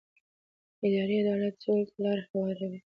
اداري 0.85 1.15
عدالت 1.21 1.55
سولې 1.63 1.85
ته 1.89 1.95
لاره 2.03 2.23
هواروي 2.29 2.79